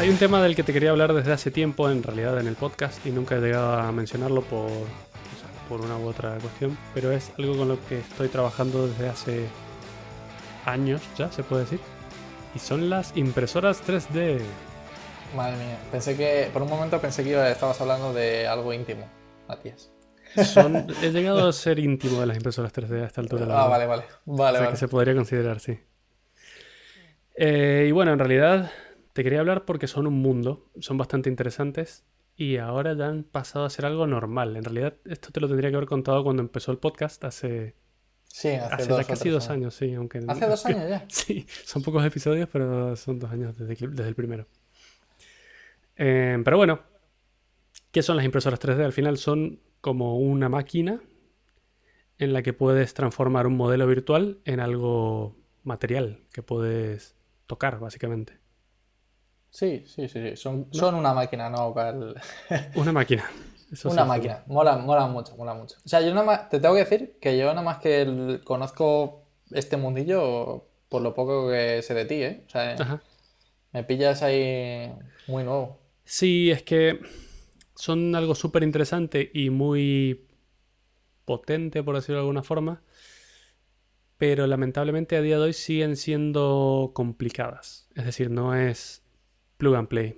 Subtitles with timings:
[0.00, 2.54] Hay un tema del que te quería hablar desde hace tiempo, en realidad, en el
[2.54, 6.78] podcast, y nunca he llegado a mencionarlo por, o sea, por una u otra cuestión,
[6.94, 9.46] pero es algo con lo que estoy trabajando desde hace
[10.64, 11.80] años ya, se puede decir.
[12.54, 14.40] Y son las impresoras 3D.
[15.36, 19.06] Madre mía, pensé que, por un momento pensé que estabas hablando de algo íntimo,
[19.48, 19.92] Matías.
[20.46, 23.44] Son, he llegado a ser íntimo de las impresoras 3D a esta altura.
[23.44, 23.70] la Ah, verdad.
[23.70, 24.02] vale, vale.
[24.24, 24.70] Vale, o sea vale.
[24.70, 25.78] que se podría considerar, sí.
[27.36, 28.70] Eh, y bueno, en realidad
[29.12, 32.04] te quería hablar porque son un mundo, son bastante interesantes
[32.36, 34.56] y ahora ya han pasado a ser algo normal.
[34.56, 37.74] En realidad esto te lo tendría que haber contado cuando empezó el podcast hace,
[38.32, 40.20] Sí, hace, hace dos ya casi dos años, sí, aunque...
[40.26, 41.04] ¿Hace dos años ya?
[41.08, 44.46] Sí, son pocos episodios, pero son dos años desde, el primero.
[45.96, 46.80] Eh, pero bueno,
[47.90, 48.84] ¿qué son las impresoras 3D?
[48.84, 51.00] Al final son como una máquina
[52.18, 57.16] en la que puedes transformar un modelo virtual en algo material que puedes
[57.46, 58.39] tocar, básicamente.
[59.50, 60.36] Sí, sí, sí, sí.
[60.36, 61.74] Son, son una máquina, ¿no?
[61.74, 62.14] Cal-
[62.76, 63.24] Una máquina.
[63.72, 64.42] Eso Una máquina.
[64.46, 65.76] Mola, mola mucho, mola mucho.
[65.84, 68.42] O sea, yo nada más, te tengo que decir que yo nada más que el-
[68.44, 72.44] conozco este mundillo por lo poco que sé de ti, ¿eh?
[72.46, 73.02] O sea, Ajá.
[73.72, 74.92] me pillas ahí
[75.28, 75.78] muy nuevo.
[76.04, 77.00] Sí, es que
[77.74, 80.26] son algo súper interesante y muy
[81.24, 82.82] potente, por decirlo de alguna forma,
[84.16, 87.88] pero lamentablemente a día de hoy siguen siendo complicadas.
[87.94, 88.99] Es decir, no es
[89.60, 90.08] plug and play.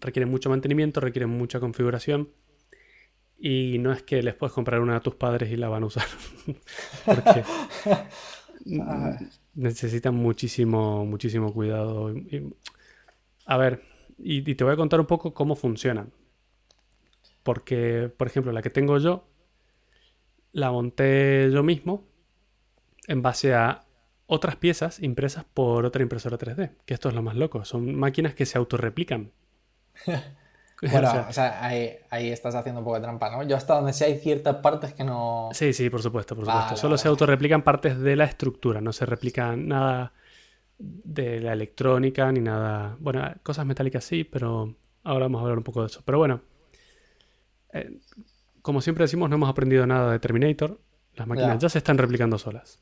[0.00, 2.30] Requieren mucho mantenimiento, requieren mucha configuración
[3.40, 5.86] y no es que les puedes comprar una a tus padres y la van a
[5.86, 6.04] usar.
[7.06, 7.42] Porque
[9.54, 12.12] necesitan muchísimo, muchísimo cuidado.
[12.16, 12.54] Y-
[13.46, 13.82] a ver,
[14.18, 16.12] y, y te voy a contar un poco cómo funcionan.
[17.42, 19.24] Porque, por ejemplo, la que tengo yo,
[20.52, 22.04] la monté yo mismo
[23.06, 23.84] en base a
[24.30, 26.70] otras piezas impresas por otra impresora 3D.
[26.84, 27.64] Que esto es lo más loco.
[27.64, 29.32] Son máquinas que se autorreplican.
[30.80, 33.42] Bueno, O sea, o sea, ahí, ahí estás haciendo un poco de trampa, ¿no?
[33.42, 35.48] Yo hasta donde sé hay ciertas partes que no...
[35.52, 36.66] Sí, sí, por supuesto, por supuesto.
[36.66, 40.12] Vale, Solo se autorreplican partes de la estructura, no se replica nada
[40.78, 42.96] de la electrónica ni nada.
[43.00, 46.02] Bueno, cosas metálicas sí, pero ahora vamos a hablar un poco de eso.
[46.04, 46.42] Pero bueno,
[47.72, 47.98] eh,
[48.62, 50.78] como siempre decimos, no hemos aprendido nada de Terminator.
[51.16, 51.58] Las máquinas Ya.
[51.58, 52.80] ya se están replicando solas.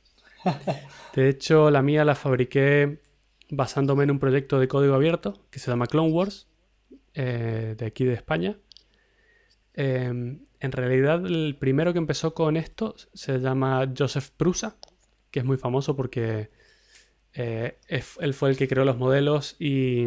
[1.15, 3.01] De hecho, la mía la fabriqué
[3.51, 6.49] basándome en un proyecto de código abierto que se llama Clone Wars,
[7.15, 8.59] eh, de aquí de España.
[9.75, 10.05] Eh,
[10.61, 14.77] en realidad, el primero que empezó con esto se llama Joseph Prusa,
[15.31, 16.51] que es muy famoso porque
[17.35, 20.07] eh, él fue el que creó los modelos y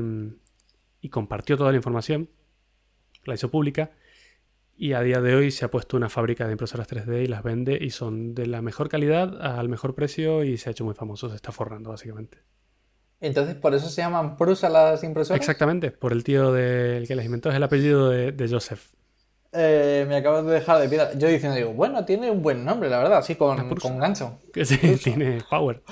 [1.10, 2.30] compartió toda la información,
[3.26, 3.92] la hizo pública.
[4.82, 7.44] Y a día de hoy se ha puesto una fábrica de impresoras 3D y las
[7.44, 10.94] vende y son de la mejor calidad al mejor precio y se ha hecho muy
[10.94, 12.38] famoso, se está forrando básicamente.
[13.20, 15.38] Entonces, por eso se llaman Prusa las impresoras.
[15.42, 18.94] Exactamente, por el tío del que las inventó, es el apellido de, de Joseph.
[19.52, 21.12] Eh, me acabas de dejar de piedra.
[21.18, 24.40] Yo diciendo, digo, bueno, tiene un buen nombre, la verdad, así con, con gancho.
[24.54, 25.84] Que sí, tiene power.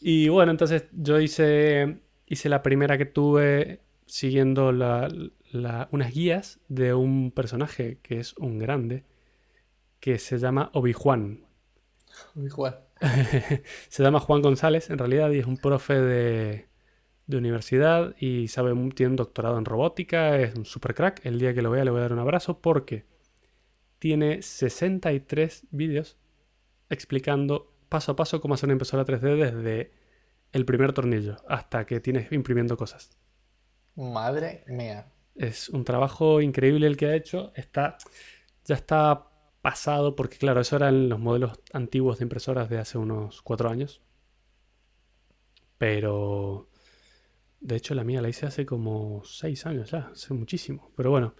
[0.00, 1.98] Y bueno, entonces yo hice,
[2.28, 5.08] hice la primera que tuve siguiendo la-
[5.52, 9.04] la- unas guías de un personaje que es un grande,
[10.00, 11.46] que se llama Obi-Juan.
[12.50, 12.88] Joder.
[13.88, 16.68] se llama Juan González en realidad y es un profe de,
[17.26, 21.24] de universidad y sabe, tiene un doctorado en robótica, es un super crack.
[21.24, 23.06] El día que lo vea le voy a dar un abrazo porque
[23.98, 26.16] tiene 63 vídeos
[26.90, 29.92] explicando paso a paso cómo hacer una impresora 3D desde
[30.52, 33.10] el primer tornillo hasta que tienes imprimiendo cosas.
[33.96, 35.12] Madre mía.
[35.38, 37.52] Es un trabajo increíble el que ha hecho.
[37.54, 37.96] Está,
[38.64, 39.28] ya está
[39.62, 44.02] pasado, porque claro, eso eran los modelos antiguos de impresoras de hace unos cuatro años.
[45.78, 46.68] Pero,
[47.60, 50.90] de hecho, la mía la hice hace como seis años ya, hace muchísimo.
[50.96, 51.34] Pero bueno,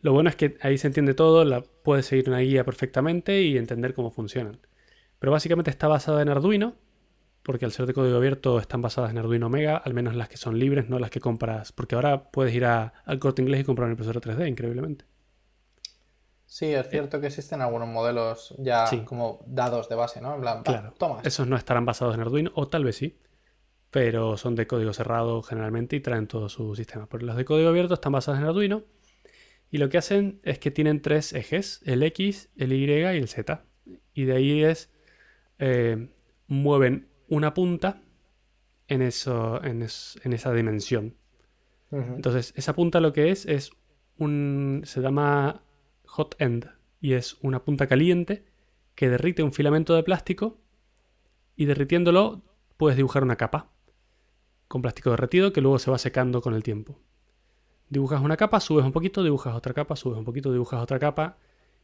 [0.00, 3.56] lo bueno es que ahí se entiende todo, la, puedes seguir una guía perfectamente y
[3.56, 4.60] entender cómo funcionan.
[5.18, 6.76] Pero básicamente está basada en Arduino,
[7.44, 10.36] porque al ser de código abierto están basadas en Arduino Mega, al menos las que
[10.36, 11.70] son libres, no las que compras.
[11.72, 15.04] Porque ahora puedes ir a- al corte inglés y comprar una impresora 3D, increíblemente.
[16.46, 19.00] Sí, es cierto que existen algunos modelos ya Sí.
[19.00, 20.34] como dados de base, ¿no?
[20.34, 21.20] En plan, va, Claro, toma.
[21.24, 23.18] esos no estarán basados en Arduino, o tal vez sí,
[23.90, 27.08] pero son de código cerrado generalmente y traen todo su sistema.
[27.08, 28.84] Pero las de código abierto están basadas en Arduino
[29.70, 33.28] y lo que hacen es que tienen tres ejes, el X, el Y y el
[33.28, 33.64] Z.
[34.12, 34.92] Y de ahí es,
[35.58, 36.10] eh,
[36.46, 38.02] mueven una punta
[38.88, 41.16] en, eso, en, es- en esa dimensión.
[41.90, 43.70] Entonces, esa punta lo que es es
[44.18, 44.82] un.
[44.84, 45.62] se llama
[46.06, 46.68] hot end
[47.00, 48.44] y es una punta caliente
[48.96, 50.58] que derrite un filamento de plástico
[51.56, 52.42] y derritiéndolo
[52.76, 53.70] puedes dibujar una capa.
[54.66, 56.98] con plástico derretido que luego se va secando con el tiempo.
[57.90, 61.36] Dibujas una capa, subes un poquito, dibujas otra capa, subes un poquito, dibujas otra capa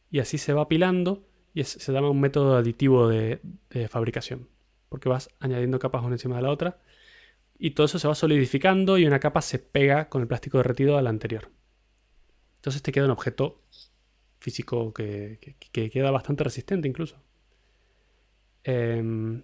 [0.09, 1.23] y así se va apilando
[1.53, 3.39] y se llama un método aditivo de,
[3.69, 4.49] de, fabricación
[4.91, 6.77] porque vas añadiendo capas una encima de la otra
[7.57, 10.97] y todo eso se va solidificando y una capa se pega con el plástico derretido
[10.97, 11.49] a la anterior.
[12.57, 13.61] Entonces te queda un objeto
[14.39, 17.15] físico que, queda bastante resistente incluso.
[18.65, 19.43] Em,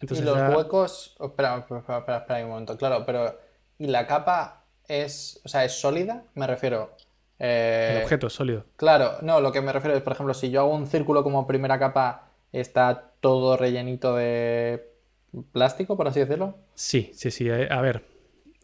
[0.00, 1.14] entonces y los huecos...
[1.18, 2.78] Oh, espera, espera, espera, un momento.
[2.78, 3.38] Claro, pero...
[3.78, 6.24] ¿Y la capa es, o sea, es sólida?
[6.34, 6.96] Me refiero...
[7.38, 8.64] Eh, el objeto es sólido.
[8.76, 11.46] Claro, no, lo que me refiero es, por ejemplo, si yo hago un círculo como
[11.46, 12.25] primera capa,
[12.60, 14.92] está todo rellenito de
[15.52, 16.58] plástico, por así decirlo.
[16.74, 17.48] Sí, sí, sí.
[17.48, 18.04] Eh, a ver,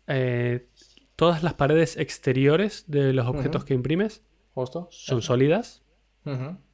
[0.06, 0.68] eh,
[1.16, 4.22] todas las paredes exteriores de los objetos que imprimes
[4.90, 5.82] son sólidas,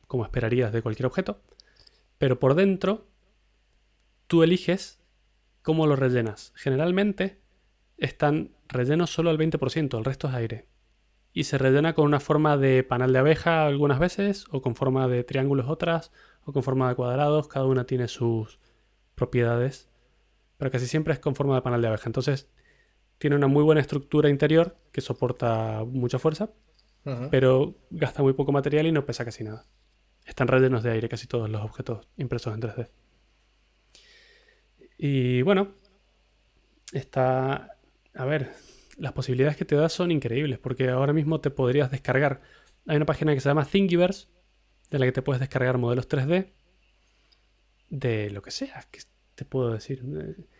[0.06, 1.40] como esperarías de cualquier objeto,
[2.18, 3.06] pero por dentro
[4.26, 5.00] tú eliges
[5.62, 6.52] cómo lo rellenas.
[6.56, 7.40] Generalmente
[7.96, 10.66] están rellenos solo al 20%, el resto es aire.
[11.32, 15.08] Y se rellena con una forma de panal de abeja algunas veces, o con forma
[15.08, 16.10] de triángulos otras,
[16.48, 18.58] o con forma de cuadrados, cada una tiene sus
[19.14, 19.90] propiedades,
[20.56, 22.04] pero casi siempre es con forma de panal de abeja.
[22.06, 22.48] Entonces
[23.18, 26.50] tiene una muy buena estructura interior que soporta mucha fuerza,
[27.30, 29.66] pero gasta muy poco material y no pesa casi nada.
[30.24, 32.88] Están rellenos de aire casi todos los objetos impresos en 3D.
[34.96, 35.74] Y bueno,
[36.92, 37.76] está...
[38.14, 38.52] A ver,
[38.96, 42.40] las posibilidades que te da son increíbles, porque ahora mismo te podrías descargar.
[42.86, 44.28] Hay una página que se llama Thingiverse,
[44.90, 46.52] de la que te puedes descargar modelos 3D
[47.90, 48.84] de lo que sea.
[48.90, 49.00] ¿Qué
[49.34, 50.02] te puedo decir?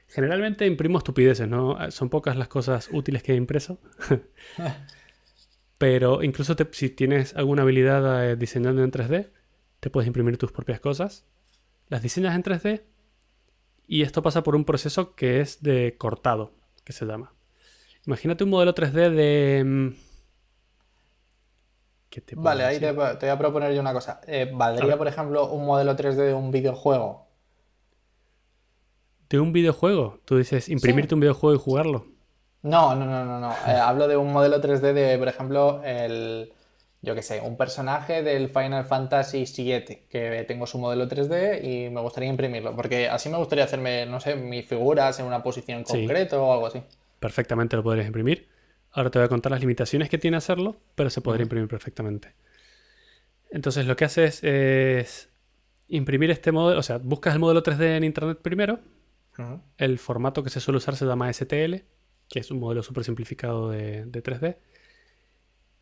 [0.09, 1.77] Generalmente imprimo estupideces, ¿no?
[1.91, 3.81] Son pocas las cosas útiles que he impreso.
[5.79, 9.31] Pero incluso si tienes alguna habilidad eh, diseñando en 3D,
[9.81, 11.27] te puedes imprimir tus propias cosas.
[11.89, 12.83] Las diseñas en 3D
[13.87, 16.53] y esto pasa por un proceso que es de cortado,
[16.85, 17.33] que se llama.
[18.07, 19.95] Imagínate un modelo 3D de...
[22.37, 24.21] Vale, ahí te, voy a proponer yo una cosa.
[24.27, 27.27] Eh, ¿Valdría, por ejemplo, un modelo 3D de un videojuego?
[29.29, 30.21] ¿De un videojuego?
[30.25, 32.07] Tú dices, imprimirte un videojuego y jugarlo.
[32.63, 33.53] No, no, no, no, no.
[33.67, 36.53] Eh, hablo de un modelo 3D de, por ejemplo, el,
[37.03, 41.91] yo qué sé, un personaje del Final Fantasy VII, que tengo su modelo 3D y
[41.91, 45.85] me gustaría imprimirlo, porque así me gustaría hacerme, no sé, mis figuras en una posición
[45.85, 46.83] concreta o algo así.
[47.21, 48.49] Perfectamente lo podrías imprimir.
[48.93, 52.35] Ahora te voy a contar las limitaciones que tiene hacerlo, pero se podría imprimir perfectamente.
[53.51, 55.31] Entonces lo que haces es
[55.89, 58.81] imprimir este modelo, o sea, buscas el modelo 3D en internet primero.
[59.77, 61.77] El formato que se suele usar se llama STL,
[62.29, 64.57] que es un modelo súper simplificado de, 3D.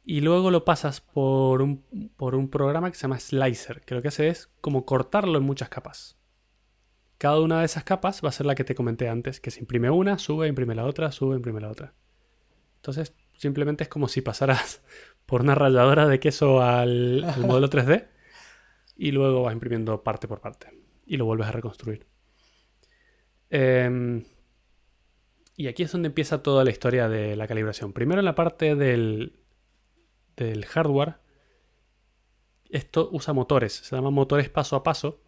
[0.05, 1.83] Y luego lo pasas por un,
[2.17, 5.45] por un programa que se llama Slicer, que lo que hace es como cortarlo en
[5.45, 6.17] muchas capas.
[7.19, 9.61] Cada una de esas capas va a ser la que te comenté antes, que se
[9.61, 11.95] imprime una, sube, imprime la otra, sube, imprime la otra.
[12.87, 14.81] Entonces, simplemente es como si pasaras
[15.27, 18.07] por una ralladora de queso al, modelo 3D
[18.97, 20.69] y luego vas imprimiendo parte por parte
[21.05, 22.07] y lo vuelves a reconstruir.
[23.51, 24.23] Em,
[25.57, 27.93] y aquí es donde empieza toda la historia de la calibración.
[27.93, 29.41] Primero en la parte del,
[30.37, 31.17] del hardware,
[32.71, 35.21] esto usa motores, se llaman motores paso a paso,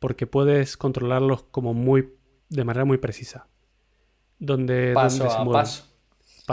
[0.00, 2.12] porque puedes controlarlos como muy
[2.48, 3.46] de manera muy precisa.
[4.40, 5.87] Donde, paso a paso.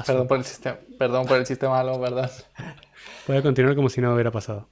[0.03, 2.29] Perdón por el sistema, perdón por el sistema, no, perdón.
[3.25, 4.69] Puede continuar como si no hubiera pasado.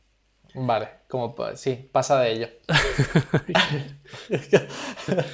[0.55, 2.47] Vale, como sí, pasa de ello.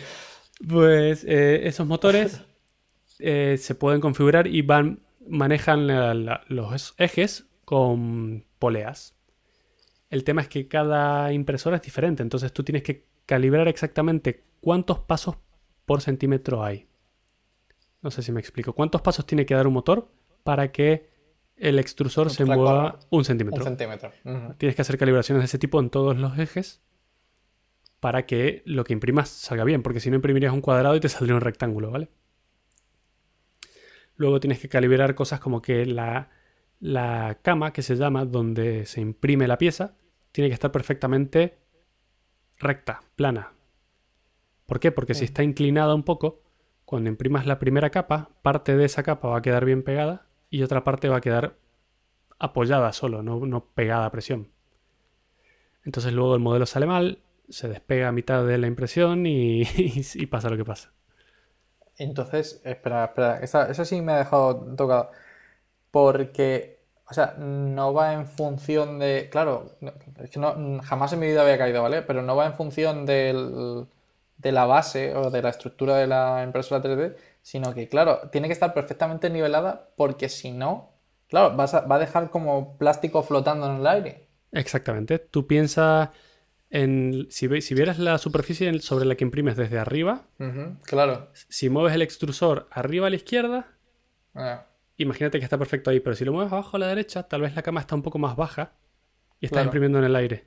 [0.67, 2.41] pues eh, esos motores
[3.19, 5.87] eh, se pueden configurar y van manejan
[6.47, 9.15] los ejes con poleas.
[10.09, 14.99] El tema es que cada impresora es diferente, entonces tú tienes que calibrar exactamente cuántos
[14.99, 15.37] pasos
[15.85, 16.88] por centímetro hay.
[18.01, 18.73] No sé si me explico.
[18.73, 20.09] ¿Cuántos pasos tiene que dar un motor
[20.43, 21.09] para que
[21.57, 23.59] el extrusor se mueva un centímetro?
[23.59, 24.11] Un centímetro.
[24.57, 26.81] Tienes que hacer calibraciones de ese tipo en todos los ejes
[27.99, 31.09] para que lo que imprimas salga bien, porque si no imprimirías un cuadrado y te
[31.09, 32.09] saldría un rectángulo, ¿vale?
[34.15, 36.29] Luego tienes que calibrar cosas como que la,
[36.79, 39.95] la cama, que se llama, donde se imprime la pieza,
[40.31, 41.57] tiene que estar perfectamente
[42.57, 43.53] recta, plana.
[44.65, 44.91] ¿Por qué?
[44.91, 46.43] Porque si está inclinada un poco,
[46.89, 50.63] cuando imprimas la primera capa, parte de esa capa va a quedar bien pegada y
[50.63, 51.53] otra parte va a quedar
[52.39, 54.49] apoyada solo, no, pegada a presión.
[55.85, 59.65] Entonces luego el modelo sale mal, se despega a mitad de la impresión y,
[60.31, 60.91] pasa lo que pasa.
[61.95, 65.11] Entonces, espera, espera, eso sí me ha dejado tocado.
[65.91, 69.29] Porque, o sea, no va en función de.
[69.29, 69.75] Claro,
[70.23, 72.01] es que no, jamás en mi vida había caído, ¿vale?
[72.01, 73.85] Pero no va en función del
[74.39, 78.47] de la base o de la estructura de la impresora 3D, sino que, claro, tiene
[78.47, 80.93] que estar perfectamente nivelada porque si no,
[81.29, 84.27] claro, vas a- va a dejar como plástico flotando en el aire.
[84.51, 85.19] Exactamente.
[85.19, 86.09] Tú piensas
[86.71, 87.27] en.
[87.29, 90.27] Si, si vieras la superficie sobre la que imprimes desde arriba,
[90.85, 91.29] claro.
[91.33, 93.67] si mueves el extrusor arriba a la izquierda,
[94.35, 94.65] Ah,
[94.97, 97.55] imagínate que está perfecto ahí, pero si lo mueves abajo a la derecha, tal vez
[97.55, 98.73] la cama está un poco más baja
[99.39, 99.67] y estás Claro.
[99.67, 100.45] imprimiendo en el aire.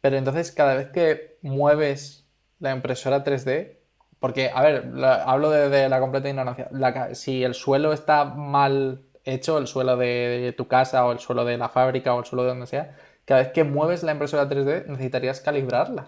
[0.00, 2.23] Pero entonces cada vez que mueves
[2.64, 3.78] la impresora 3D,
[4.20, 8.24] porque, a ver, la- hablo de, de la completa ignorancia, La si el suelo está
[8.24, 10.06] mal hecho, el suelo de,
[10.42, 12.96] de tu casa o el suelo de la fábrica o el suelo de donde sea,
[13.24, 16.06] cada vez que mueves la impresora 3D necesitarías calibrarla.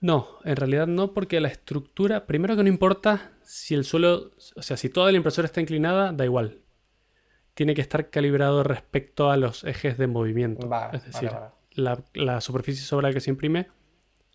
[0.00, 4.62] No, en realidad no, porque la estructura, primero que no importa si el suelo, o
[4.62, 6.58] sea, si toda la impresora está inclinada, da igual.
[7.54, 10.68] Tiene que estar calibrado respecto a los ejes de movimiento.
[10.68, 11.52] Vale, es decir, vale, vale.
[11.72, 13.68] La, la superficie sobre la que se imprime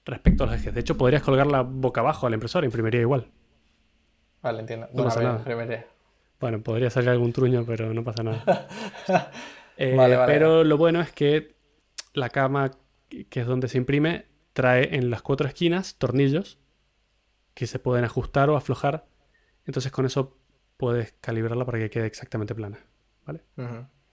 [0.06, 0.74] respecto a los ejes.
[0.74, 3.28] De hecho, podrías colgarla boca abajo a la impresora, imprimiría igual.
[4.42, 4.88] Vale, entiendo.
[4.94, 5.38] No pasa nada.
[5.40, 5.88] imprimiré.
[6.40, 8.68] Bueno, podría salir algún truño, pero no pasa nada.
[9.82, 10.34] Eh, Vale, vale.
[10.34, 11.56] Pero lo bueno es que
[12.14, 12.72] la cama,
[13.08, 16.60] que es donde se imprime, trae en las cuatro esquinas tornillos
[17.54, 19.06] que se pueden ajustar o aflojar.
[19.66, 20.38] Entonces con eso
[20.76, 22.80] puedes calibrarla para que quede exactamente plana.
[23.26, 23.42] ¿vale?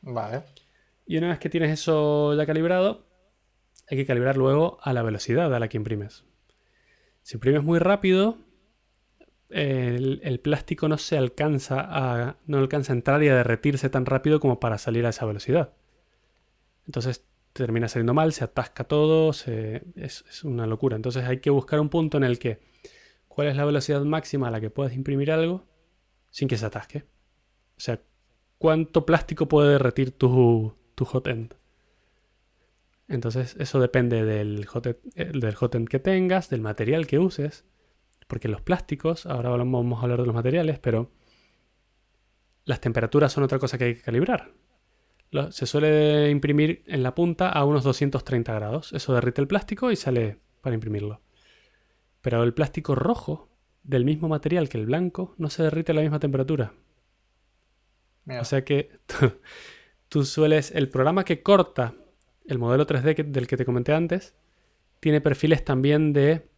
[0.03, 0.43] Vale.
[1.05, 3.06] Y una vez que tienes eso ya calibrado,
[3.89, 6.25] hay que calibrar luego a la velocidad a la que imprimes.
[7.23, 8.39] Si imprimes muy rápido,
[9.51, 14.41] el, plástico no se alcanza a, no alcanza a entrar y a derretirse tan rápido
[14.41, 15.73] como para salir a esa velocidad.
[16.87, 20.97] Entonces termina saliendo mal, se atasca todo, es una locura.
[20.97, 22.61] Entonces hay que buscar un punto en el que,
[23.29, 25.65] ¿cuál es la velocidad máxima a la que puedes imprimir algo
[26.31, 27.05] sin que se atasque?
[27.77, 28.01] O sea,
[28.59, 31.55] ¿cuánto plástico puede derretir tu, tu hot end?
[33.09, 37.19] Entonces eso depende del hot, end, eh, del hot end que tengas, del material que
[37.19, 37.65] uses,
[38.27, 41.13] porque los plásticos, ahora vamos a hablar de los materiales, pero
[42.65, 44.53] las temperaturas son otra cosa que hay que calibrar.
[45.31, 48.93] Lo- se suele imprimir en la punta a unos 230 grados.
[48.93, 51.21] Eso derrite el plástico y sale para imprimirlo.
[52.23, 53.49] Pero el plástico rojo,
[53.85, 56.73] del mismo material que el blanco, no se derrite a la misma temperatura.
[58.25, 58.41] Mira.
[58.41, 59.33] O sea que tú,
[60.09, 60.73] tú sueles.
[60.73, 61.95] El programa que corta
[62.49, 64.35] el modelo 3D que- del que te comenté antes
[65.01, 66.49] tiene perfiles también de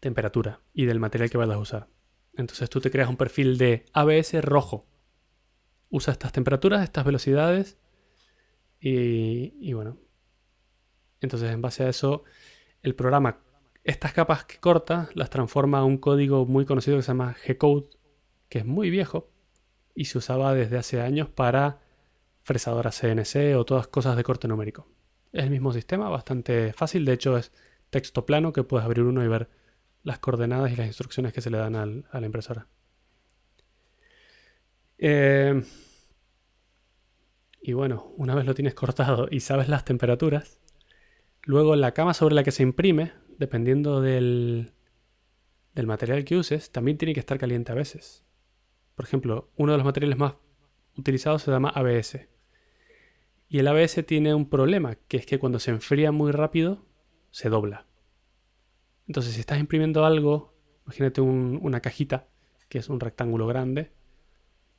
[0.00, 1.88] temperatura y del material que vayas a usar.
[2.36, 4.86] Entonces tú te creas un perfil de ABS rojo.
[5.90, 7.78] Usa estas temperaturas, estas velocidades
[8.80, 9.98] y, y bueno.
[11.20, 12.22] Entonces en base a eso
[12.82, 13.40] el programa,
[13.82, 17.90] estas capas que corta, las transforma a un código muy conocido que se llama G-Code,
[18.48, 19.30] que es muy viejo
[19.94, 21.80] y se usaba desde hace años para
[22.42, 24.86] fresadoras CNC o todas cosas de corte numérico.
[25.32, 27.50] Es el mismo sistema, bastante fácil, de hecho es
[27.90, 29.48] texto plano que puedes abrir uno y ver
[30.02, 32.68] las coordenadas y las instrucciones que se le dan al- a la impresora.
[34.98, 35.62] Eh,
[37.60, 40.60] y bueno, una vez lo tienes cortado y sabes las temperaturas,
[41.44, 44.72] luego la cama sobre la que se imprime, dependiendo del,
[45.74, 48.24] del material que uses, también tiene que estar caliente a veces.
[48.96, 50.34] Por ejemplo, uno de los materiales más
[50.96, 52.28] utilizados se llama ABS.
[53.48, 56.84] Y el ABS tiene un problema, que es que cuando se enfría muy rápido,
[57.30, 57.86] se dobla.
[59.06, 62.28] Entonces, si estás imprimiendo algo, imagínate un- una cajita,
[62.68, 63.92] que es un rectángulo grande,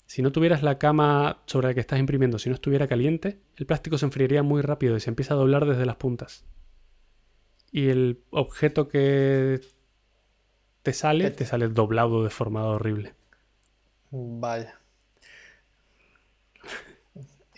[0.05, 3.65] si no tuvieras la cama sobre la que estás imprimiendo, si no estuviera caliente, el
[3.65, 6.45] plástico se enfriaría muy rápido y se empieza a doblar desde las puntas.
[7.71, 9.61] Y el objeto que
[10.81, 13.13] te sale, te sale doblado, deformado, horrible.
[14.11, 14.78] Vaya.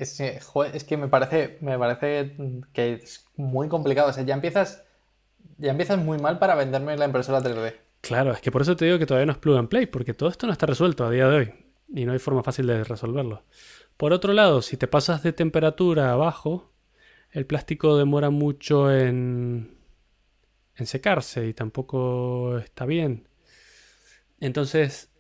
[0.02, 2.36] Es, que, joder, es que me parece, me parece
[2.74, 4.10] que es muy complicado.
[4.10, 4.84] O sea, ya empiezas,
[5.60, 7.76] ya empiezas muy mal para venderme la impresora 3D.
[8.02, 10.16] Claro, es que por eso te digo que todavía no es plug and play, porque
[10.16, 11.54] todo esto no está resuelto a día de hoy
[11.94, 13.44] y no hay forma fácil de resolverlo.
[13.96, 16.72] Por otro lado, si te pasas de temperatura abajo,
[17.30, 19.78] el plástico demora mucho en,
[20.78, 23.28] en secarse y tampoco está bien.
[24.40, 25.12] Entonces,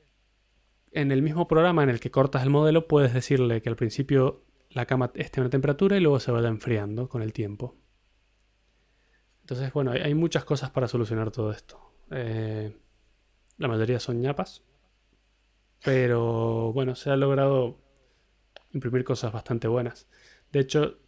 [0.91, 4.41] en el mismo programa en el que cortas el modelo, puedes decirle que al principio
[4.73, 7.75] la cama esté a una temperatura y luego se vaya enfriando con el tiempo.
[9.41, 11.93] Entonces, bueno, hay, muchas cosas para solucionar todo esto.
[12.11, 12.77] Eh,
[13.57, 14.63] la mayoría son ñapas.
[15.83, 17.79] Pero bueno, se ha logrado
[18.71, 20.07] imprimir cosas bastante buenas.
[20.51, 20.99] De hecho,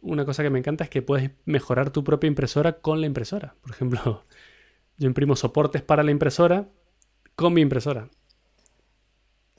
[0.00, 3.54] una cosa que me encanta es que puedes mejorar tu propia impresora con la impresora.
[3.60, 4.24] Por ejemplo,
[4.96, 6.68] yo imprimo soportes para la impresora
[7.36, 8.08] con mi impresora.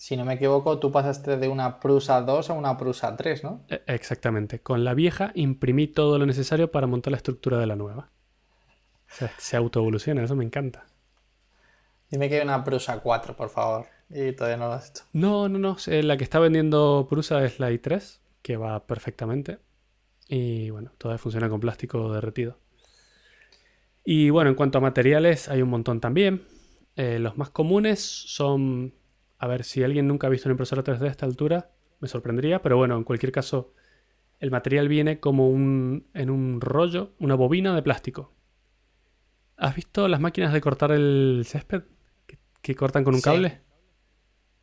[0.06, 3.64] Si no me equivoco, tú pasaste de una Prusa 2 a una Prusa 3, ¿no?
[3.70, 4.60] E- Exactamente.
[4.60, 8.12] Con la vieja imprimí todo lo necesario para montar la estructura de la nueva.
[9.12, 10.86] O sea, se autoevoluciona, eso me encanta.
[12.12, 13.88] Dime que hay una Prusa 4, por favor.
[14.12, 15.04] y todavía no lo has hecho.
[15.12, 15.76] No, no, no.
[15.88, 19.58] eh, La que está vendiendo Prusa es la i3, que va perfectamente.
[20.28, 22.60] Y bueno, todavía funciona con plástico derretido.
[24.04, 26.44] Y bueno, en cuanto a materiales, hay un montón también.
[26.96, 28.94] Eh, los más comunes son.
[29.38, 32.62] A ver, si alguien nunca ha visto una impresora 3D a esta altura, me sorprendería,
[32.62, 33.74] pero bueno, en cualquier caso,
[34.39, 38.34] el material viene como un, en un rollo, una bobina de plástico.
[39.58, 41.84] ¿Has visto las máquinas de cortar el césped?
[42.27, 43.24] Que, que cortan con un Sí.
[43.24, 43.62] cable.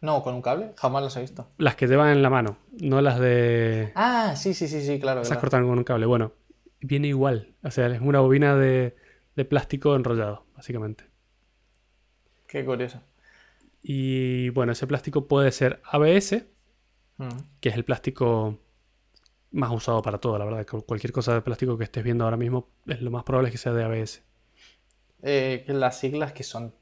[0.00, 1.49] No, con un cable, jamás los he visto.
[1.59, 3.93] Las que llevan en la mano, no las de.
[3.95, 5.21] Ah, sí, sí, sí, sí, claro.
[5.21, 5.41] Esas claro.
[5.43, 6.07] cortan con un cable.
[6.07, 6.33] Bueno,
[6.81, 7.55] viene igual.
[7.62, 8.97] O sea, es una bobina de,
[9.37, 11.05] de plástico enrollado, básicamente.
[12.47, 13.00] Qué curioso.
[13.83, 16.47] Y bueno, ese plástico puede ser ABS,
[17.19, 17.29] Mm.
[17.61, 18.59] que es el plástico
[19.51, 20.67] más usado para todo, la verdad.
[20.87, 23.59] Cualquier cosa de plástico que estés viendo ahora mismo, es lo más probable es que
[23.59, 24.23] sea de ABS.
[25.23, 26.75] Eh, las siglas que son.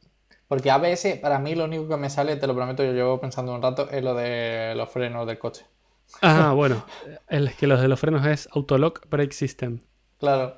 [0.47, 3.54] Porque ABS, para mí, lo único que me sale, te lo prometo, yo llevo pensando
[3.54, 5.64] un rato, es lo de los frenos del coche.
[6.23, 6.85] Ah, bueno,
[7.28, 9.80] el que los de los frenos es Autolock Brake System.
[10.19, 10.57] Claro.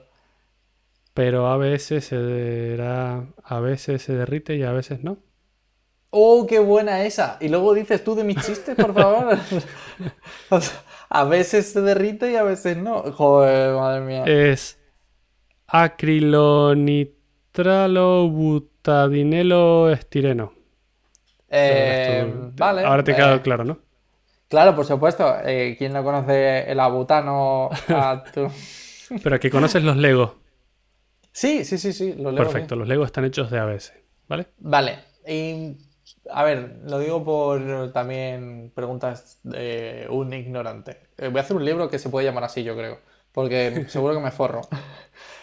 [1.15, 5.19] Pero ABS se derá- a veces se derrite y a veces no.
[6.15, 7.39] ¡Oh, qué buena esa!
[7.41, 9.39] Y luego dices tú de mis chistes, por favor.
[10.51, 13.01] O sea, a veces se derrite y a veces no.
[13.13, 14.25] Joder, madre mía.
[14.27, 14.79] Es
[15.67, 20.53] acrilonitralo butadinelo estireno.
[21.49, 22.85] Eh, vale.
[22.85, 23.79] Ahora te eh, queda claro, ¿no?
[24.49, 25.35] Claro, por supuesto.
[25.45, 27.71] Eh, ¿Quién no conoce el abutano?
[27.89, 28.51] a tu-
[29.23, 30.33] Pero que conoces los Legos.
[31.33, 32.15] Sí, sí, sí, sí.
[32.37, 33.95] Perfecto, los Legos están hechos de ABS,
[34.29, 34.49] ¿vale?
[34.59, 34.99] Vale.
[35.27, 35.77] Y,
[36.31, 40.99] a ver, lo digo por también preguntas de un ignorante.
[41.19, 43.01] Eh, voy a hacer un libro que se puede llamar así, yo creo.
[43.33, 44.69] Porque seguro que me forro.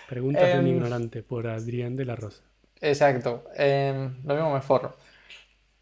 [0.06, 2.44] Preguntas de un Em, ignorante por Adrián de la Rosa.
[2.82, 3.46] Exacto.
[3.56, 4.96] Eh, lo mismo me forro.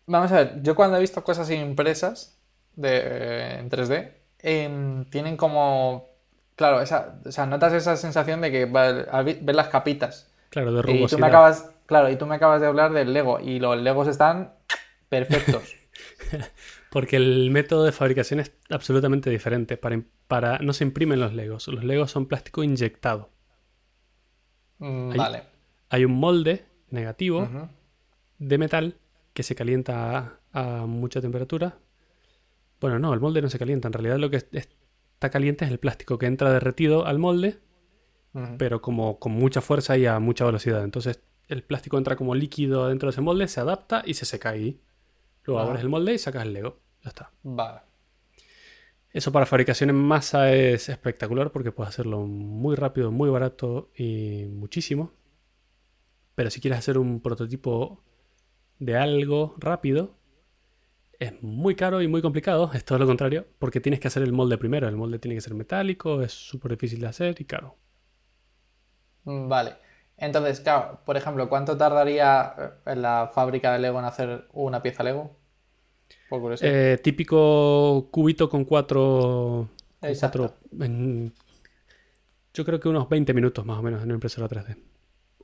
[0.05, 2.39] Vamos a ver, yo cuando he visto cosas impresas
[2.75, 6.09] de, eh, en 3D, em, tienen como...
[6.55, 10.33] Claro, esa, o sea, notas esa sensación de que ves las capitas.
[10.49, 11.19] Claro, de Y tú rugosidad.
[11.19, 14.53] me acabas, claro, y tú me acabas de hablar del Lego, y los Legos están
[15.09, 15.75] perfectos.
[16.91, 19.77] Porque el método de fabricación es absolutamente diferente.
[19.77, 21.67] Para, para, no se imprimen los Legos.
[21.67, 23.29] Los Legos son plástico inyectado.
[24.79, 25.17] Mm, Ahí.
[25.17, 25.43] Vale.
[25.89, 27.47] Hay un molde negativo
[28.39, 28.97] de metal
[29.33, 31.77] que se calienta a, a mucha temperatura.
[32.79, 33.87] Bueno, no, el molde no se calienta.
[33.87, 37.59] En realidad lo que es- está caliente es el plástico que entra derretido al molde,
[38.59, 40.83] pero como con mucha fuerza y a mucha velocidad.
[40.83, 44.49] Entonces el plástico entra como líquido dentro de ese molde, se adapta y se seca
[44.49, 44.79] ahí.
[45.47, 46.79] Luego abres el molde y sacas el Lego.
[47.03, 47.31] Ya está.
[47.43, 47.81] Vale.
[49.11, 54.45] Eso para fabricación en masa es espectacular porque puedes hacerlo muy rápido, muy barato y
[54.49, 55.13] muchísimo.
[56.35, 58.03] Pero si quieres hacer un prototipo
[58.77, 60.17] de algo rápido,
[61.17, 62.69] es muy caro y muy complicado.
[62.73, 64.87] Es todo lo contrario, porque tienes que hacer el molde primero.
[64.87, 67.75] El molde tiene que ser metálico, es súper difícil de hacer y caro.
[69.23, 69.86] Mm, Vale.
[70.17, 74.81] Entonces, claro, por ejemplo, ¿cuánto tardaría eh, en la fábrica de Lego en hacer una
[74.81, 75.35] pieza Lego?
[76.29, 76.71] Por curiosidad.
[76.73, 79.69] Eh, típico cubito con cuatro.
[80.01, 80.39] Exacto.
[80.71, 81.33] cuatro- en-
[82.53, 84.77] yo creo que unos 20 minutos más o menos en una impresora 3D.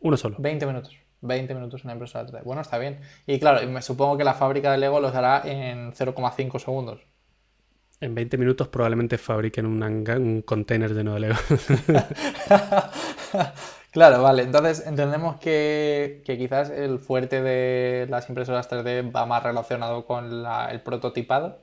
[0.01, 0.37] Uno solo.
[0.39, 0.97] 20 minutos.
[1.21, 2.43] 20 minutos en una impresora 3D.
[2.43, 2.99] Bueno, está bien.
[3.27, 7.01] Y claro, me supongo que la fábrica de Lego los hará en 0,5 segundos.
[8.01, 11.35] En 20 minutos probablemente fabriquen un, un container lleno de Lego.
[13.93, 14.41] Claro, vale.
[14.43, 20.41] Entonces entendemos que, que quizás el fuerte de las impresoras 3D va más relacionado con
[20.43, 21.59] la- el prototipado.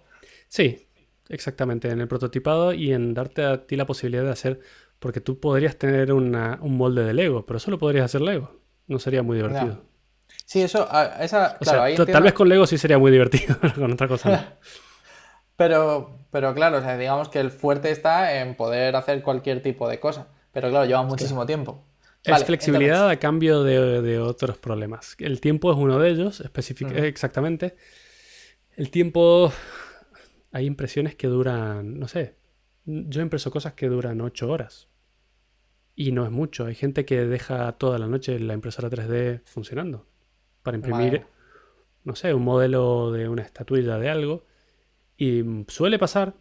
[0.49, 0.87] sí,
[1.29, 4.61] exactamente, en el prototipado y en darte a ti la posibilidad de hacer,
[4.99, 8.59] porque tú podrías tener una- un molde de Lego, pero solo podrías hacer Lego.
[8.89, 9.83] No sería muy divertido.
[10.47, 12.79] Sí, eso, a- esa, O claro, sea, ahí t- entiendo- tal vez con Lego sí
[12.79, 14.39] sería muy divertido, con otra cosa no.
[15.57, 19.89] Pero, pero claro, o sea, digamos que el fuerte está en poder hacer cualquier tipo
[19.89, 20.29] de cosa.
[20.53, 21.83] Pero claro, lleva muchísimo tiempo.
[22.23, 25.17] Es Vale, flexibilidad entonces- a cambio de, de otros problemas.
[25.19, 27.05] El tiempo es uno de ellos, específic- Ujú.
[27.05, 27.77] exactamente.
[28.77, 29.53] El tiempo.
[30.53, 32.35] Hay impresiones que duran, no sé.
[32.85, 34.89] Yo he impreso cosas que duran 8 horas.
[35.95, 36.67] Y no es mucho.
[36.67, 40.07] Hay gente que deja toda la noche la impresora 3D funcionando.
[40.63, 41.27] Para imprimir, Madre.
[42.05, 44.45] no sé, un modelo de una estatuilla de algo.
[45.17, 46.35] Y suele pasar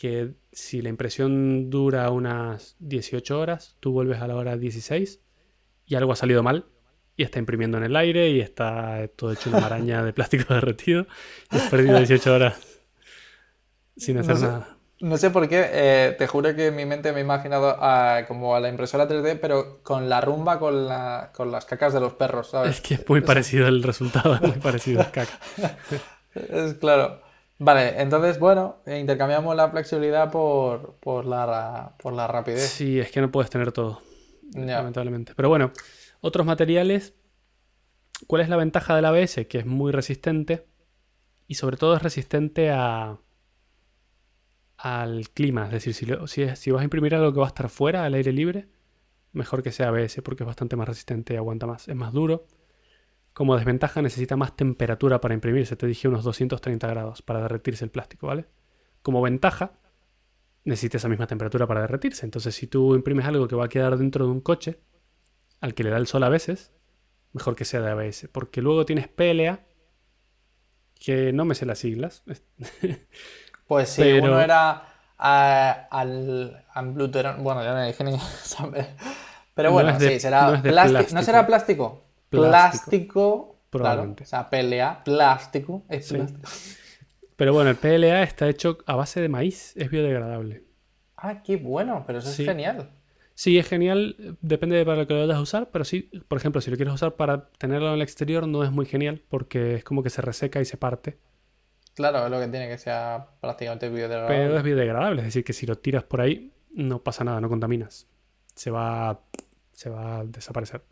[0.00, 5.20] que si la impresión dura unas 18 horas, tú vuelves a la hora 16
[5.84, 6.64] y algo ha salido mal
[7.16, 11.06] y está imprimiendo en el aire y está todo hecho una maraña de plástico derretido
[11.52, 12.58] y has perdido 18 horas
[13.96, 14.46] sin hacer No sé.
[14.46, 14.76] nada.
[15.02, 18.24] No sé por qué, eh, te juro que en mi mente me he imaginado a-
[18.26, 22.00] como a la impresora 3D, pero con la rumba con, la, con las cacas de
[22.00, 22.76] los perros, ¿sabes?
[22.76, 25.38] Es que es muy parecido el resultado, es muy parecido a caca.
[26.34, 27.20] Es claro.
[27.62, 32.70] Vale, entonces, bueno, intercambiamos la flexibilidad por, por, la, por la rapidez.
[32.70, 34.00] Sí, es que no puedes tener todo,
[34.54, 35.34] lamentablemente.
[35.36, 35.70] Pero bueno,
[36.22, 37.14] otros materiales.
[38.26, 39.46] ¿Cuál es la ventaja del ABS?
[39.46, 40.66] Que es muy resistente
[41.46, 43.18] y sobre todo es resistente a,
[44.78, 45.66] al clima.
[45.66, 48.32] Es decir, si, si, vas a imprimir algo que va a estar fuera, al aire
[48.32, 48.68] libre,
[49.32, 51.88] mejor que sea ABS porque es bastante más resistente y aguanta más.
[51.88, 52.46] Es más duro.
[53.32, 55.76] Como desventaja necesita más temperatura para imprimirse.
[55.76, 58.46] Te dije unos 230 grados para derretirse el plástico, ¿vale?
[59.02, 59.72] Como ventaja,
[60.64, 62.26] necesita esa misma temperatura para derretirse.
[62.26, 64.80] Entonces, si tú imprimes algo que va a quedar dentro de un coche,
[65.60, 66.72] al que le da el sol a veces,
[67.32, 68.28] mejor que sea de ABS.
[68.32, 69.60] Porque luego tienes PLA,
[70.98, 72.24] que no me sé las siglas.
[73.66, 74.90] pues sí, uno era
[75.22, 76.64] eh, al,
[77.38, 78.16] Bueno, ya me dije ni
[79.54, 81.14] Pero bueno, sí, será no, plástico.
[81.14, 82.09] ¿No será plástico?
[82.30, 83.58] Plástico.
[83.70, 84.24] probablemente.
[84.24, 85.84] o sea, PLA, plástico.
[85.88, 86.48] Es plástico.
[87.36, 90.64] Pero bueno, el PLA está hecho a base de maíz, es biodegradable.
[91.16, 92.90] Ah, qué bueno, pero eso es genial.
[93.34, 96.36] Sí, es genial, depende de para lo que lo vayas a usar, pero sí, por
[96.36, 99.76] ejemplo, si lo quieres usar para tenerlo en el exterior no es muy genial porque
[99.76, 101.16] es como que se reseca y se parte.
[101.94, 104.36] Claro, es lo que tiene que sea prácticamente biodegradable.
[104.36, 107.48] Pero es biodegradable, es decir, que si lo tiras por ahí no pasa nada, no
[107.48, 108.06] contaminas.
[108.54, 109.20] Se va,
[109.72, 110.82] se va a desaparecer.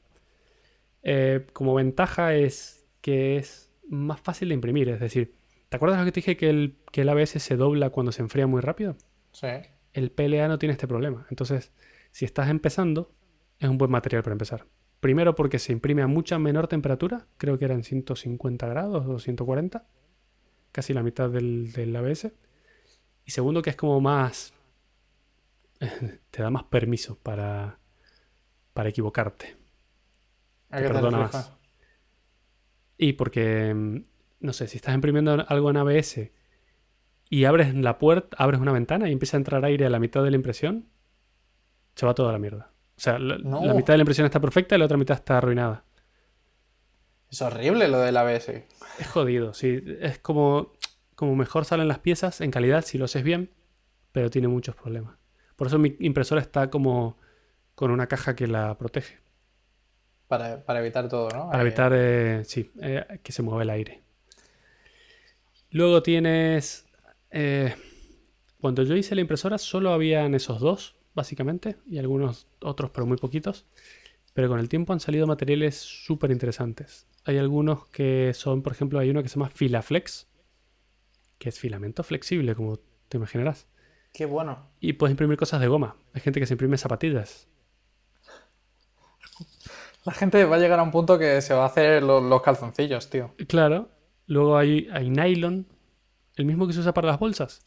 [1.02, 5.34] Eh, como ventaja es que es más fácil de imprimir, es decir,
[5.68, 8.22] ¿te acuerdas lo que te dije que el, que el ABS se dobla cuando se
[8.22, 8.96] enfría muy rápido?
[9.32, 9.48] Sí.
[9.92, 11.72] El PLA no tiene este problema, entonces
[12.10, 13.12] si estás empezando,
[13.58, 14.66] es un buen material para empezar.
[15.00, 19.86] Primero porque se imprime a mucha menor temperatura, creo que eran 150 grados o 140,
[20.72, 22.32] casi la mitad del, del ABS.
[23.24, 24.54] Y segundo que es como más...
[26.30, 27.78] te da más permiso para,
[28.72, 29.57] para equivocarte.
[30.70, 31.52] Te perdona más.
[32.96, 34.04] Y porque, mm,
[34.40, 36.32] no sé, si estás imprimiendo algo en ABS
[37.30, 40.22] y abres la puerta, abres una ventana y empieza a entrar aire a la mitad
[40.22, 40.88] de la impresión,
[41.94, 42.72] se va toda la mierda.
[42.96, 43.38] O sea, la,
[43.74, 45.84] mitad de la impresión está perfecta y la otra mitad está arruinada.
[47.30, 48.48] Es horrible lo del ABS.
[48.98, 49.84] Es jodido, sí.
[50.00, 50.72] Es como,
[51.14, 53.52] como mejor salen las piezas en calidad si lo haces bien,
[54.10, 55.16] pero tiene muchos problemas.
[55.54, 57.18] Por eso mi impresora está como
[57.74, 59.18] con una caja que la protege.
[60.28, 61.50] Para, evitar todo, ¿no?
[61.50, 64.02] Para evitar, eh, sí, eh, que se mueva el aire.
[65.70, 66.84] Luego tienes...
[67.30, 67.74] Eh,
[68.60, 73.16] cuando yo hice la impresora solo habían esos dos básicamente, y algunos otros, pero muy
[73.16, 73.66] poquitos.
[74.34, 77.08] Pero con el tiempo han salido materiales súper interesantes.
[77.24, 80.28] Hay algunos que son, por ejemplo, hay uno que se llama Filaflex,
[81.38, 83.66] que es filamento flexible, como te imaginarás.
[84.12, 84.70] Qué bueno.
[84.80, 85.96] Y puedes imprimir cosas de goma.
[86.12, 87.48] Hay gente que se imprime zapatillas.
[90.08, 93.10] La gente va a llegar a un punto que se va a hacer los, calzoncillos,
[93.10, 93.34] tío.
[93.46, 93.90] Claro.
[94.26, 95.66] Luego hay, hay nylon,
[96.36, 97.62] el mismo que se usa para las bolsas.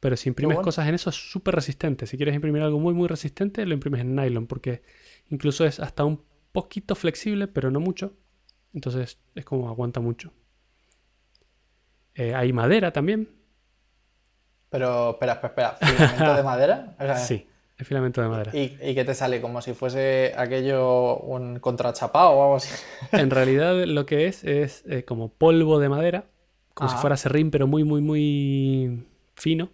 [0.00, 2.06] Pero si imprimes cosas en eso es súper resistente.
[2.06, 4.82] Si quieres imprimir algo muy muy resistente, lo imprimes en nylon porque
[5.30, 8.14] incluso es hasta un poquito flexible, pero no mucho.
[8.72, 10.32] Entonces es como aguanta mucho.
[12.14, 13.28] Eh, hay madera también.
[14.70, 15.92] Pero, espera, espera, espera.
[15.92, 17.16] ¿Filamento de madera?
[17.16, 17.46] sí,
[17.78, 18.52] es filamento de madera.
[18.54, 19.40] ¿Y, ¿Y, qué te sale?
[19.40, 22.74] ¿Como si fuese aquello un contrachapado o algo así?
[23.12, 26.26] en realidad lo que es es eh, como polvo de madera,
[26.74, 29.70] como si fuera serrín, pero muy, muy, muy fino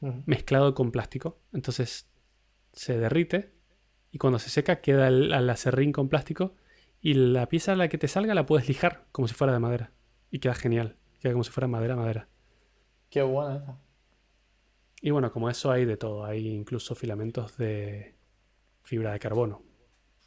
[0.00, 1.38] mezclado con plástico.
[1.52, 2.08] Entonces
[2.72, 3.52] se derrite
[4.10, 6.54] y cuando se seca queda el, acerrín con plástico
[7.00, 9.58] y la pieza a la que te salga la puedes lijar como si fuera de
[9.58, 9.92] madera.
[10.30, 10.96] Y queda genial.
[11.20, 12.28] Queda como si fuera madera, madera.
[13.10, 13.78] Qué buena
[15.00, 16.24] Y bueno, como eso hay de todo.
[16.24, 18.14] Hay incluso filamentos de
[18.82, 19.62] fibra de carbono.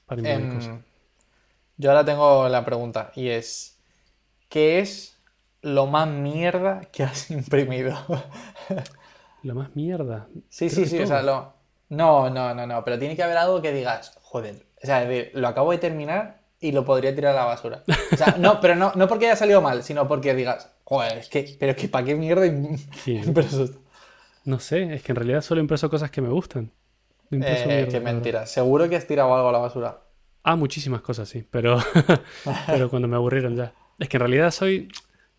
[0.06, 0.84] Para em,
[1.78, 3.80] Yo ahora tengo la pregunta y es,
[4.50, 5.20] ¿qué es
[5.62, 7.98] lo más mierda que has imprimido?
[9.44, 10.28] Lo más mierda.
[10.50, 11.54] Sí, sí, sí, o sea, lo...
[11.90, 15.48] No, no, no, no, pero tiene que haber algo que digas, joder, o sea, lo
[15.48, 17.84] acabo de terminar y lo podría tirar a la basura.
[18.12, 21.30] O sea, no, pero no, no porque haya salido mal, sino porque digas, joder, es
[21.30, 22.46] que, pero es que para qué mierda
[23.04, 23.22] sí.
[24.46, 26.72] No sé, es que en realidad solo impreso cosas que me gustan.
[27.32, 28.46] eh, qué mentira.
[28.46, 30.02] Seguro que has tirado algo a la basura.
[30.44, 31.78] Ah, muchísimas cosas, sí, pero,
[32.68, 33.74] pero cuando me aburrieron ya.
[33.98, 34.90] Es que en realidad soy,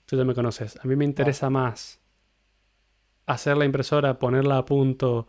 [0.06, 2.00] tú ya me conoces, a mí me interesa más
[3.26, 5.28] hacer la impresora, ponerla a punto,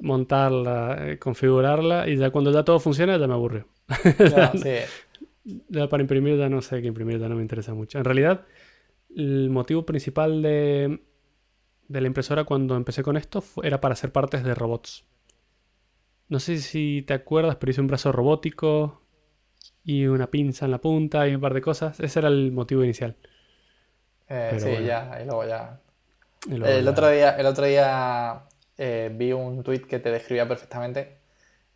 [0.00, 3.64] montarla, eh, configurarla y ya cuando ya todo funciona ya me aburre.
[5.68, 7.98] Ya, para imprimir ya no sé qué imprimir, ya no me interesa mucho.
[7.98, 8.44] En realidad,
[9.14, 11.02] el motivo principal de,
[11.88, 15.04] de la impresora cuando empecé con esto era para hacer partes de robots.
[16.28, 19.02] No sé si te acuerdas, pero hice un brazo robótico
[19.84, 22.00] y una pinza en la punta y un par de cosas.
[22.00, 23.16] Ese era el motivo inicial.
[24.28, 25.80] Eh, sí, ya, y luego ya.
[26.50, 28.42] el, Otro día, el otro día
[28.76, 31.18] eh, vi un tweet que te describía perfectamente.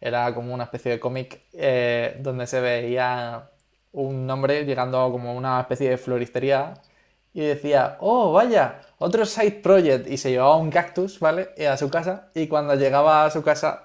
[0.00, 3.50] Era como una especie de cómic eh, donde se veía
[3.92, 6.74] un hombre llegando como una especie de floristería
[7.32, 10.08] y decía, oh, vaya, otro side project.
[10.08, 11.48] Y se llevaba un cactus, ¿vale?
[11.68, 12.30] A su casa.
[12.34, 13.82] Y cuando llegaba a su casa,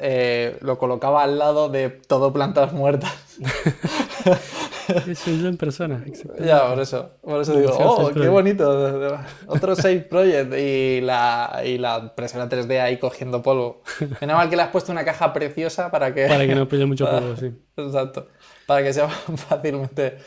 [0.62, 3.12] lo colocaba al lado de todo plantas muertas.
[4.88, 6.04] Eso es en persona,
[6.39, 7.12] Ya, por eso.
[7.21, 9.19] Por eso digo, oh, qué bonito.
[9.47, 13.82] Otro side project y la, y la impresora 3D ahí cogiendo polvo.
[14.21, 16.28] Menos mal que le has puesto una caja preciosa para que...
[16.28, 17.51] Para que no pille mucho polvo, sí.
[17.78, 18.28] Exacto.
[18.65, 20.17] Para que sea fácilmente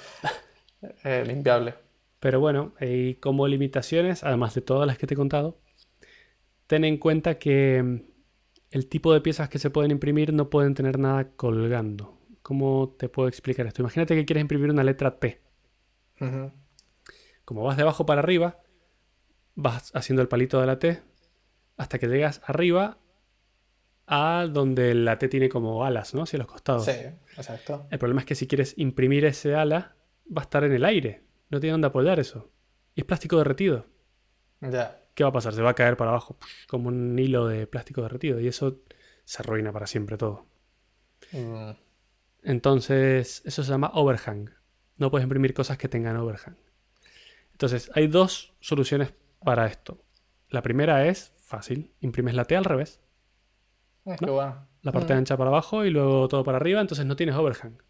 [1.04, 1.74] eh, limpiable.
[2.20, 5.60] Pero bueno, y como limitaciones, además de todas las que te he contado,
[6.66, 8.00] ten en cuenta que mm,
[8.70, 12.18] el tipo de piezas que se pueden imprimir no pueden tener nada colgando.
[12.42, 13.82] ¿Cómo te puedo explicar esto?
[13.82, 15.40] Imagínate que quieres imprimir una letra T.
[17.44, 18.60] Como vas de abajo para arriba,
[19.54, 21.02] vas haciendo el palito de la T
[21.76, 22.98] hasta que llegas arriba
[24.06, 26.22] a donde la T tiene como alas, ¿no?
[26.22, 26.84] Hacia los costados.
[26.84, 26.92] Sí,
[27.36, 27.86] exacto.
[27.90, 31.22] El problema es que si quieres imprimir ese ala, va a estar en el aire.
[31.50, 32.50] No tiene dónde apoyar eso.
[32.94, 33.86] Y es plástico derretido.
[34.60, 35.02] Ya.
[35.14, 35.54] ¿Qué va a pasar?
[35.54, 36.36] Se va a caer para abajo
[36.68, 38.40] como un hilo de plástico derretido.
[38.40, 38.80] Y eso
[39.24, 40.46] se arruina para siempre todo.
[41.32, 41.70] Mm.
[42.42, 44.50] Entonces, eso se llama overhang.
[44.96, 46.56] No puedes imprimir cosas que tengan overhang.
[47.52, 50.02] Entonces, hay dos soluciones para esto.
[50.48, 53.00] La primera es fácil, imprimes la T al revés.
[54.06, 54.68] Ah, bueno.
[54.82, 55.18] La parte mm.
[55.18, 57.82] ancha para abajo y luego todo para arriba, entonces no tienes overhang.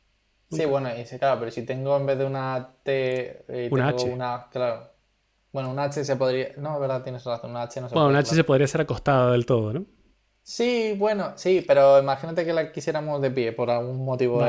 [0.50, 3.88] Sí, bueno, y sí, claro, pero si tengo en vez de una T, eh, una
[3.88, 4.10] H.
[4.10, 4.90] Una, claro.
[5.52, 6.52] Bueno, una H se podría.
[6.56, 8.80] No, es verdad, tienes razón, una H no se Bueno, una H se podría ser
[8.80, 9.86] acostada del todo, ¿no?
[10.42, 14.42] Sí, bueno, sí, pero imagínate que la quisiéramos de pie por algún motivo.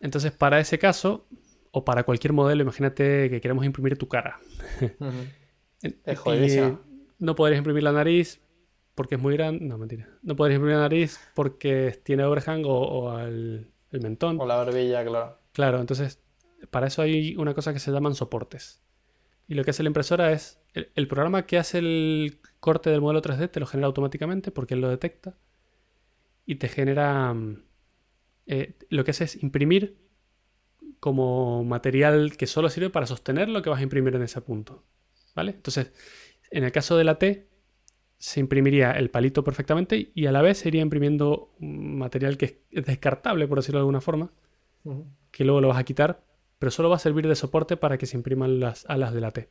[0.00, 1.26] Entonces, para ese caso,
[1.70, 4.38] o para cualquier modelo, imagínate que queremos imprimir tu cara.
[6.04, 6.80] es jodidísimo.
[7.18, 8.40] No podrías imprimir la nariz
[8.94, 9.64] porque es muy grande.
[9.64, 10.08] No, mentira.
[10.22, 13.16] No podrías imprimir la nariz porque tiene overhang o,
[13.90, 14.40] el, mentón.
[14.40, 15.38] O la barbilla, claro.
[15.52, 16.20] Claro, entonces,
[16.70, 18.82] para eso hay una cosa que se llaman soportes.
[19.46, 20.60] Y lo que hace la impresora es.
[20.74, 24.80] el programa que hace el corte del modelo 3D te lo genera automáticamente porque él
[24.80, 25.36] lo detecta
[26.48, 27.34] y te genera...
[27.34, 27.62] Mm,
[28.46, 29.98] eh, lo que hace es imprimir
[31.00, 34.82] como material que solo sirve para sostener lo que vas a imprimir en ese punto.
[35.36, 35.52] ¿Vale?
[35.52, 35.92] Entonces,
[36.50, 37.48] en el caso de la T,
[38.18, 42.84] se imprimiría el palito perfectamente y a la vez se iría imprimiendo material que es
[42.84, 44.32] descartable, por decirlo de alguna forma,
[45.30, 46.24] que luego lo vas a quitar,
[46.58, 49.30] pero solo va a servir de soporte para que se impriman las alas de la
[49.30, 49.48] T.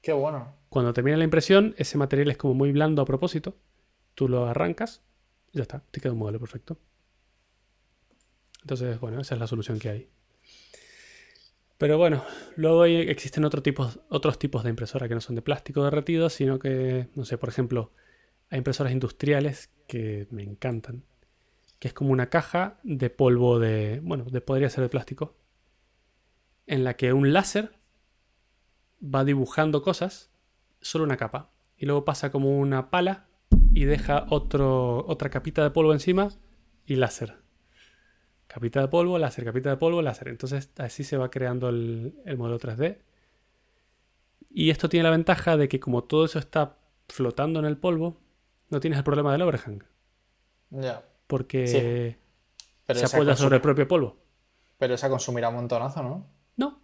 [0.00, 0.56] Qué bueno.
[0.68, 3.56] Cuando termina la impresión, ese material es como muy blando a propósito.
[4.14, 5.02] Tú lo arrancas
[5.52, 6.78] y ya está, te queda un modelo perfecto.
[8.62, 10.08] Entonces, bueno, esa es la solución que hay.
[11.82, 16.60] Pero bueno, luego existen otros tipos de impresoras que no son de plástico derretido, sino
[16.60, 17.90] que, no sé, por ejemplo,
[18.50, 21.02] hay impresoras industriales que me encantan,
[21.80, 25.34] que es como una caja de polvo de, bueno, de, podría ser de plástico,
[26.68, 27.72] en la que un láser
[29.02, 30.30] va dibujando cosas,
[30.80, 31.50] solo una capa.
[31.76, 33.26] Y luego pasa como una pala
[33.74, 36.28] y deja otro, otra capita de polvo encima
[36.86, 37.41] y láser.
[38.52, 40.28] Capita de polvo, láser, capita de polvo, láser.
[40.28, 42.98] Entonces así se va creando el, modelo 3D.
[44.50, 46.76] Y esto tiene la ventaja de que como todo eso está
[47.08, 48.20] flotando en el polvo,
[48.68, 49.82] no tienes el problema del overhang.
[50.68, 51.02] Ya.
[51.28, 52.18] Porque
[52.86, 54.18] se apoya sobre el propio polvo.
[54.76, 56.26] Pero esa consumirá un montonazo, ¿no?
[56.56, 56.78] No,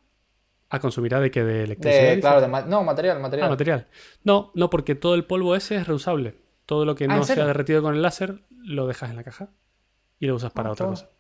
[0.71, 2.19] ¿A consumirá de que de electricidad?
[2.21, 3.47] claro, no, material, material.
[3.47, 3.89] Ah, material.
[4.25, 6.35] No, no, porque todo el polvo ese es reusable.
[6.65, 9.51] Todo lo que ah, no sea derretido con el láser lo dejas en la caja
[10.19, 11.11] y lo usas para otra cosa.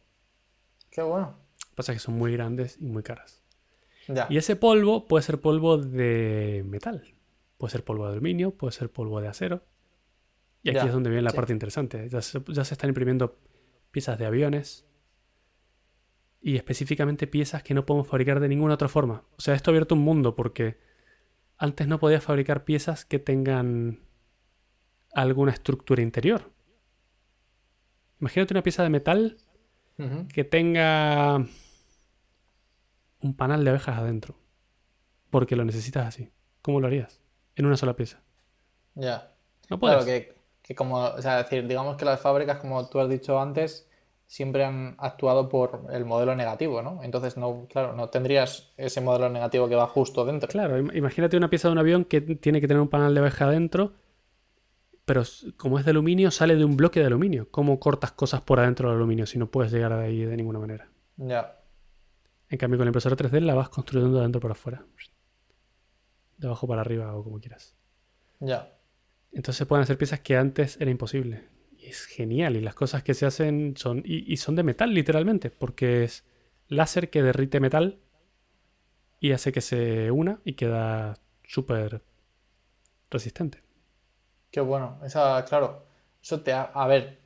[0.98, 1.38] Qué bueno.
[1.76, 3.44] Pasa que son muy grandes y muy caras.
[4.08, 4.26] Ya.
[4.28, 7.14] Y ese polvo puede ser polvo de metal.
[7.56, 9.62] Puede ser polvo de aluminio, puede ser polvo de acero.
[10.64, 12.08] Y aquí es donde viene la parte interesante.
[12.08, 13.38] ya se están imprimiendo
[13.92, 14.88] piezas de aviones,
[16.40, 19.22] y específicamente piezas que no podemos fabricar de ninguna otra forma.
[19.36, 20.78] O sea, esto ha abierto un mundo porque
[21.58, 24.00] antes no podías fabricar piezas que tengan
[25.12, 26.50] alguna estructura interior.
[28.20, 29.36] Imagínate una pieza de metal
[30.32, 31.44] que tenga
[33.20, 34.34] un panal de abejas adentro.
[35.30, 36.30] Porque lo necesitas así.
[36.62, 37.20] ¿Cómo lo harías?
[37.56, 38.20] En una sola pieza.
[38.94, 39.32] Ya.
[39.68, 40.04] No puedes.
[40.04, 43.40] Claro, que, que como, o sea, decir, digamos que las fábricas, como tú has dicho
[43.40, 43.88] antes,
[44.28, 47.02] siempre han actuado por el modelo negativo, ¿no?
[47.02, 50.48] Entonces, no, claro, no tendrías ese modelo negativo que va justo dentro.
[50.48, 53.46] Claro, imagínate una pieza de un avión que tiene que tener un panel de abeja
[53.46, 53.94] adentro,
[55.08, 55.22] pero
[55.56, 57.48] como es de aluminio, sale de un bloque de aluminio.
[57.50, 60.58] ¿Cómo cortas cosas por adentro del aluminio si no puedes llegar de ahí de ninguna
[60.58, 60.90] manera?
[61.16, 61.62] Ya.
[62.50, 64.84] En cambio, con la impresora 3D la vas construyendo de adentro para afuera.
[66.36, 67.74] de abajo para arriba o como quieras.
[68.38, 68.76] Ya.
[69.32, 71.48] Entonces pueden hacer piezas que antes era imposible.
[71.78, 72.56] Y es genial.
[72.56, 74.02] Y las cosas que se hacen son.
[74.04, 75.48] Y, y son de metal, literalmente.
[75.48, 76.26] Porque es
[76.66, 77.98] láser que derrite metal
[79.20, 82.02] y hace que se una y queda súper
[83.10, 83.67] resistente.
[84.50, 84.98] Qué bueno.
[85.04, 85.84] Esa, claro.
[86.22, 86.52] Eso te.
[86.52, 87.18] A ver.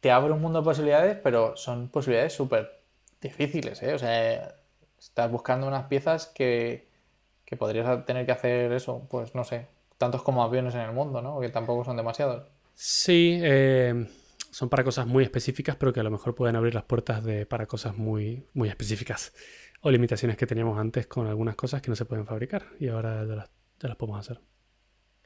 [0.00, 2.80] Te abre un mundo de posibilidades, pero son posibilidades súper
[3.20, 3.94] difíciles, ¿eh?
[3.94, 4.54] O sea,
[4.98, 6.88] estás buscando unas piezas que,
[7.44, 9.66] que podrías tener que hacer eso, pues no sé,
[9.98, 11.40] tantos como aviones en el mundo, ¿no?
[11.40, 12.46] Que tampoco son demasiados.
[12.74, 14.06] Sí, eh,
[14.50, 17.46] son para cosas muy específicas, pero que a lo mejor pueden abrir las puertas de,
[17.46, 19.32] para cosas muy, muy específicas
[19.80, 23.24] o limitaciones que teníamos antes con algunas cosas que no se pueden fabricar y ahora
[23.24, 24.40] ya ya las podemos hacer.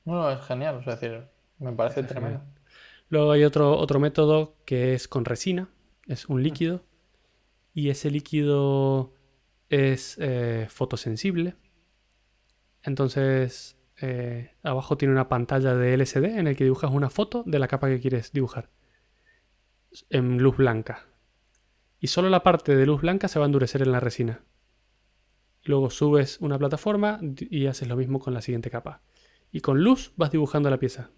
[0.04, 1.26] Bueno, es genial, es decir,
[1.58, 2.40] me parece Es tremendo.
[2.40, 2.60] genial.
[3.08, 5.68] Luego hay otro, otro método que es con resina,
[6.06, 6.84] es un líquido
[7.74, 9.14] y ese líquido
[9.68, 11.56] es eh, fotosensible.
[12.82, 17.58] Entonces, eh, abajo tiene una pantalla de LCD en el que dibujas una foto de
[17.58, 18.70] la capa que quieres dibujar
[20.08, 21.06] en luz blanca.
[21.98, 24.42] Y solo la parte de luz blanca se va a endurecer en la resina.
[25.64, 29.02] Luego subes una plataforma y haces lo mismo con la siguiente capa.
[29.52, 31.10] Y con luz vas dibujando la pieza.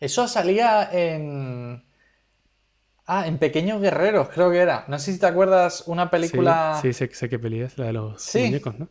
[0.00, 1.84] Eso salía en.
[3.06, 4.84] Ah, en Pequeños Guerreros, creo que era.
[4.88, 6.78] No sé si te acuerdas una película.
[6.80, 8.42] Sí, sí, sé, sé qué peli es, la de los Sí.
[8.44, 8.88] muñecos, ¿no?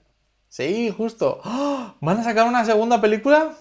[0.49, 1.39] Sí, justo.
[1.43, 1.95] ¡Ah!
[2.01, 3.55] ¿Van a sacar una segunda película?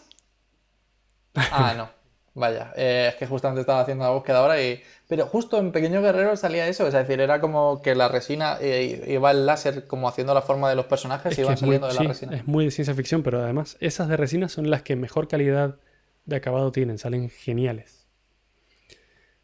[1.52, 1.99] Ah, no.
[2.40, 4.82] Vaya, eh, es que justamente estaba haciendo la búsqueda ahora y...
[5.06, 9.04] Pero justo en Pequeño Guerrero salía eso, es decir, era como que la resina, eh,
[9.08, 11.88] iba el láser como haciendo la forma de los personajes Es y iban muy, saliendo
[11.88, 12.36] de la sí, resina.
[12.36, 15.76] es muy de ciencia ficción, pero además esas de resina son las que mejor calidad
[16.24, 18.06] de acabado tienen, salen geniales.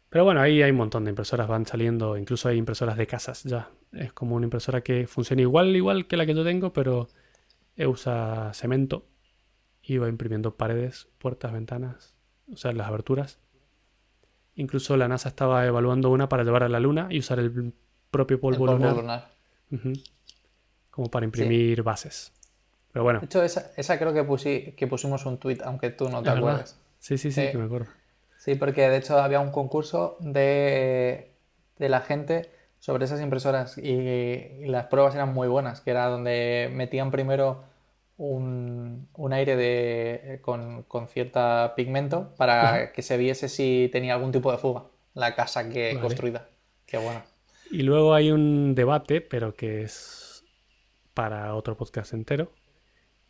[0.09, 3.43] Pero bueno, ahí hay un montón de impresoras, van saliendo, incluso hay impresoras de casas
[3.43, 3.69] ya.
[3.91, 7.09] Es como una impresora que funciona igual, igual que la que yo tengo, pero
[7.77, 9.05] usa cemento
[9.83, 12.16] y va imprimiendo paredes, puertas, ventanas,
[12.51, 13.39] o sea, las aberturas.
[14.55, 17.73] Incluso la NASA estaba evaluando una para llevar a la Luna y usar el
[18.09, 19.29] propio El polvo, lunar
[20.89, 22.31] como para imprimir bases.
[22.91, 26.09] Pero bueno, De hecho, esa, esa creo que, pusi- que pusimos un tweet, aunque tú
[26.09, 26.75] no te acuerdes.
[26.99, 27.51] Sí, sí, sí, Sí.
[27.51, 27.87] que me acuerdo.
[28.39, 31.31] Sí, porque de hecho había un concurso de,
[31.77, 36.07] de la gente sobre esas impresoras y, y las pruebas eran muy buenas, que era
[36.07, 37.63] donde metían primero
[38.17, 44.31] un, un aire de, con, con cierta pigmento para que se viese si tenía algún
[44.31, 45.99] tipo de fuga la casa que Vale.
[45.99, 46.49] construida.
[46.85, 47.23] Qué bueno.
[47.71, 50.45] Y luego hay un debate, pero que es
[51.13, 52.51] para otro podcast entero.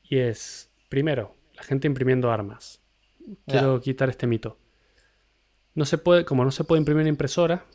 [0.03, 2.81] Y es, primero, la gente imprimiendo armas.
[3.45, 4.57] Quiero quitar este mito.
[5.73, 7.65] No se puede, como no se puede imprimir una impresora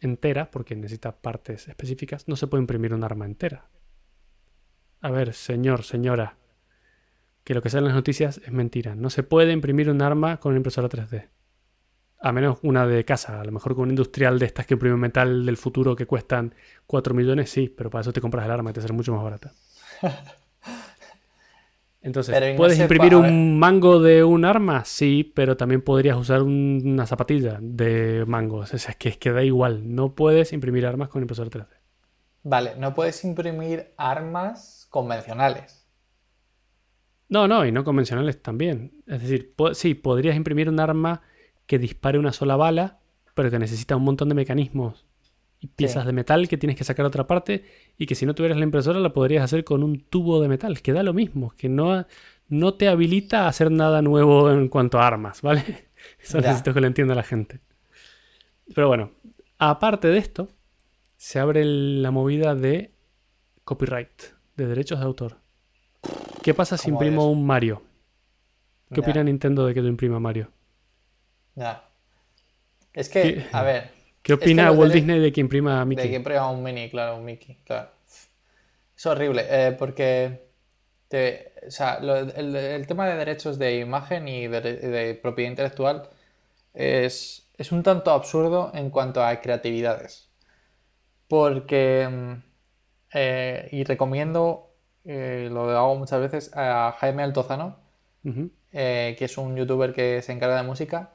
[0.00, 3.68] entera, porque necesita partes específicas, no se puede imprimir un arma entera.
[5.00, 6.36] A ver, señor, señora,
[7.44, 8.94] que lo que sale en las noticias es mentira.
[8.94, 11.28] No se puede imprimir un arma con una impresora 3D.
[12.20, 15.00] A menos una de casa, a lo mejor con un industrial de estas que imprimen
[15.00, 16.54] metal del futuro que cuestan
[16.86, 19.24] 4 millones, sí, pero para eso te compras el arma y te sale mucho más
[19.24, 19.52] barata.
[22.02, 24.84] Entonces, Pero ¿puedes imprimir un mango de un arma?
[24.84, 28.74] Sí, pero también podrías usar un- una zapatilla de mangos.
[28.74, 29.94] O sea, es que, es que da igual.
[29.94, 31.76] No puedes imprimir armas con impresora 3D.
[32.44, 35.81] Vale, no puedes imprimir armas convencionales.
[37.32, 38.92] No, no, y no convencionales también.
[39.06, 41.22] Es decir, po- sí, podrías imprimir un arma
[41.66, 42.98] que dispare una sola bala,
[43.34, 45.06] pero que necesita un montón de mecanismos
[45.58, 46.08] y piezas Sí.
[46.08, 47.64] de metal que tienes que sacar a otra parte
[47.96, 50.82] y que si no tuvieras la impresora la podrías hacer con un tubo de metal,
[50.82, 52.04] que da lo mismo, que no,
[52.48, 55.62] no te habilita a hacer nada nuevo en cuanto a armas, ¿vale?
[56.20, 56.48] Eso Ya.
[56.48, 57.60] necesito que lo entienda la gente.
[58.74, 59.12] Pero bueno,
[59.58, 60.48] aparte de esto,
[61.16, 62.92] se abre la movida de
[63.64, 64.22] copyright,
[64.56, 65.36] de derechos de autor.
[66.42, 67.82] ¿Qué pasa si ¿Cómo imprimo un Mario?
[68.92, 70.50] ¿Qué opina Nintendo de que yo imprima Mario?
[71.56, 71.82] Ya.
[72.94, 73.90] Es que, ¿Qué- a ver,
[74.22, 76.10] ¿Qué Es que opina Walt Disney de que imprima de Mickey?
[76.10, 77.90] que prueba un mini, claro, un Mickey, claro.
[78.96, 80.48] Es horrible, eh, porque
[81.08, 85.50] te- o sea, lo- el, el tema de derechos de imagen y de, de propiedad
[85.50, 86.08] intelectual
[86.74, 90.30] es, es un tanto absurdo en cuanto a creatividades.
[91.28, 92.32] Porque, mm,
[93.14, 94.71] eh, y recomiendo,
[95.04, 97.76] eh, lo hago muchas veces, a Jaime Altozano,
[98.72, 101.10] eh, que es un youtuber que se encarga de música,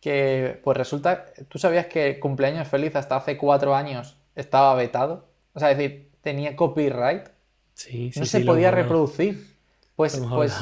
[0.00, 5.28] que pues resulta, ¿tú sabías que Cumpleaños Feliz hasta hace cuatro años estaba vetado?
[5.54, 7.28] O sea, es decir, tenía copyright,
[7.74, 9.56] Sí, sí, no se podía reproducir.
[9.96, 10.56] Pues, pues,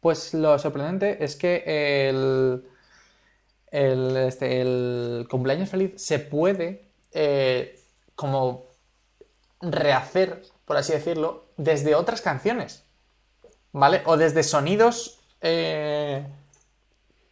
[0.00, 2.64] pues lo sorprendente es que el,
[3.70, 7.78] el, este, el Cumpleaños Feliz se puede eh,
[8.14, 8.66] como
[9.60, 12.84] rehacer, por así decirlo, desde otras canciones.
[13.74, 14.02] ¿vale?
[14.06, 16.24] O desde sonidos eh,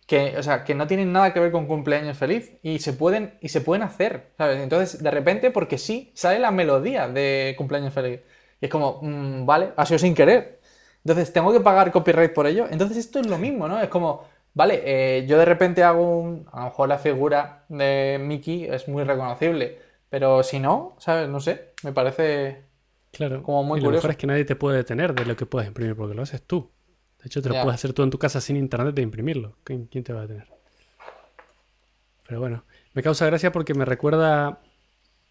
[0.07, 3.39] que, o sea, que no tienen nada que ver con cumpleaños feliz y se pueden,
[3.41, 4.61] y se pueden hacer, ¿sabes?
[4.61, 8.21] Entonces, de repente, porque sí, sale la melodía de cumpleaños feliz.
[8.61, 10.61] Y es como, mm, vale, ha sido sin querer.
[11.05, 12.67] Entonces, ¿tengo que pagar copyright por ello?
[12.71, 13.81] Entonces, esto es lo mismo, ¿no?
[13.81, 14.25] Es como,
[14.55, 16.47] vale, eh, yo de repente hago un.
[16.53, 19.79] A lo mejor la figura de Mickey es muy reconocible,
[20.11, 21.29] pero si no, ¿sabes?
[21.29, 22.65] No sé, me parece.
[23.13, 23.43] Claro.
[23.43, 25.69] Como muy y lo mejor es que nadie te puede detener de lo que puedes
[25.69, 26.71] imprimir porque lo haces tú.
[27.23, 29.57] De hecho, te lo puedes hacer tú en tu casa sin internet de imprimirlo.
[29.63, 30.49] ¿Quién, te va a detener?
[32.27, 34.49] Pero bueno, me causa gracia porque me recuerda.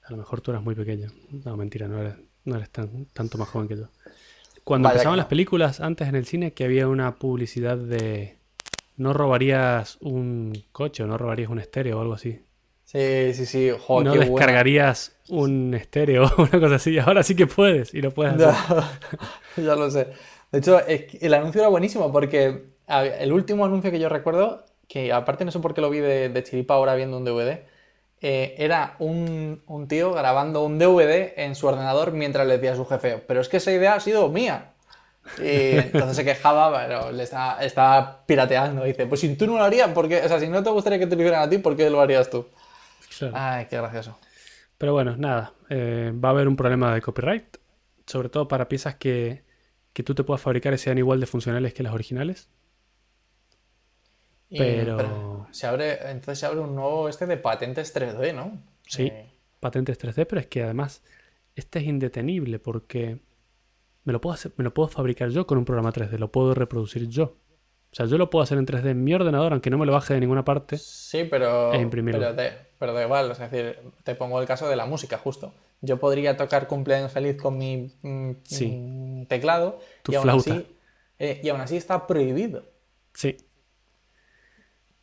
[0.04, 1.10] A lo mejor tú eras muy pequeño.
[1.44, 2.16] No, mentira, no eres,
[2.46, 3.90] no eres tan, tanto más joven que yo.
[4.64, 8.38] Cuando empezaban las películas antes en el cine, que había una publicidad de
[8.96, 12.42] no robarías un coche o no robarías un estéreo o algo así.
[12.92, 13.72] Sí, sí, sí.
[13.88, 17.00] no descargarías un estéreo o una cosa así.
[17.00, 18.84] Ahora sí que puedes y lo puedes hacer.
[19.56, 20.08] Ya, lo sé.
[20.52, 25.46] De hecho, el anuncio era buenísimo porque el último anuncio que yo recuerdo, que aparte
[25.46, 27.64] no sé por qué lo vi de, chiripa ahora viendo un DVD,
[28.20, 32.76] eh, era un, un, tío grabando un DVD en su ordenador mientras le decía a
[32.76, 34.74] su jefe, pero es que esa idea ha sido mía.
[35.40, 38.84] Y entonces se quejaba, pero le estaba, pirateando.
[38.84, 41.08] Dice, pues si tú no lo harías, porque, o sea, si no te gustaría que
[41.08, 42.48] te lo hicieran a ti, ¿por qué lo harías tú?
[43.34, 44.18] Ay, qué gracioso.
[44.78, 47.58] Pero bueno, nada, eh, va a haber un problema de copyright,
[48.08, 49.44] sobre todo para piezas que,
[49.94, 52.50] que tú te puedas fabricar y sean igual de funcionales que las originales.
[54.50, 55.48] pero...
[55.52, 58.58] se abre, entonces se abre un nuevo este de patentes 3D, ¿no?
[58.88, 61.04] Sí, eh, patentes 3D, pero es que además
[61.56, 63.20] este es indetenible porque
[64.04, 66.54] me lo, puedo hacer, me lo puedo fabricar yo con un programa 3D, lo puedo
[66.54, 67.36] reproducir yo.
[67.92, 69.92] O sea, yo lo puedo hacer en 3D en mi ordenador, aunque no me lo
[69.92, 70.78] baje de ninguna parte.
[70.78, 71.74] Sí, pero.
[71.74, 72.34] E imprimirlo.
[72.80, 75.54] Pero, da igual, es decir, te pongo el caso de la música, justo.
[75.82, 79.80] Yo podría tocar cumpleaños feliz con mi mm, mm, teclado.
[80.08, 80.66] y aún, Así,
[81.20, 82.64] eh, y aún así está prohibido.
[83.14, 83.38] Sí.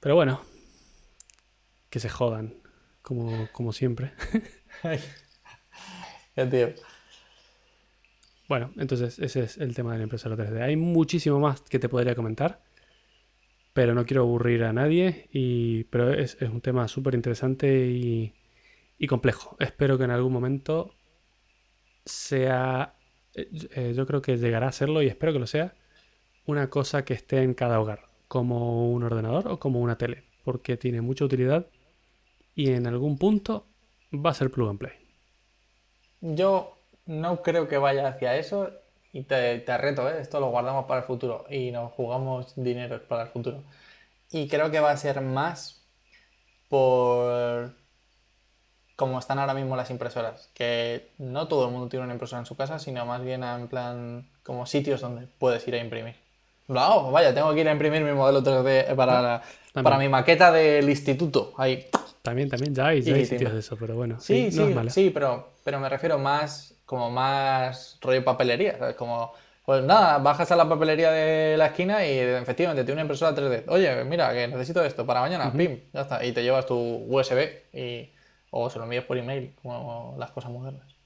[0.00, 0.40] Pero bueno,
[1.90, 2.54] que se jodan,
[3.02, 4.12] como, como siempre.
[6.50, 6.68] tío.
[8.48, 10.62] Bueno, entonces ese es el tema de la impresora 3D.
[10.62, 12.62] Hay muchísimo más que te podría comentar,
[13.78, 15.28] pero no quiero aburrir a nadie.
[15.30, 18.34] Y, pero es, un tema súper interesante y,
[19.06, 19.56] complejo.
[19.60, 20.96] Espero que en algún momento
[22.04, 22.96] sea,
[23.34, 25.76] eh, eh, yo creo que llegará a serlo y espero que lo sea,
[26.44, 30.76] una cosa que esté en cada hogar, como un ordenador o como una tele, porque
[30.76, 31.68] tiene mucha utilidad
[32.56, 33.68] y en algún punto
[34.12, 34.94] va a ser plug and play.
[36.20, 36.76] Yo
[37.06, 38.72] no creo que vaya hacia eso
[39.12, 40.20] y te, reto, ¿eh?
[40.20, 43.62] esto lo guardamos para el futuro y nos jugamos dinero para el futuro.
[44.30, 45.82] Y creo que va a ser más
[46.68, 47.72] por
[48.96, 52.46] como están ahora mismo las impresoras, que no todo el mundo tiene una impresora en
[52.46, 56.16] su casa, sino más bien en plan como sitios donde puedes ir a imprimir.
[56.66, 59.40] No, vaya, tengo que ir a imprimir mi modelo 3D para,
[59.72, 61.54] para mi maqueta del instituto.
[61.56, 61.86] Ahí.
[62.22, 64.18] También, también, ya hay, sitios de eso, pero bueno.
[64.18, 69.34] Sí, sí, sí, pero, pero me refiero más como más rollo papelería, Como,
[69.64, 73.64] pues nada, bajas a la papelería de la esquina y efectivamente tiene una impresora 3D.
[73.68, 76.24] Oye, mira, que necesito esto para mañana, pim, ya está.
[76.24, 78.10] Y te llevas tu USB y,
[78.50, 80.97] o se lo envías por email, como las cosas modernas.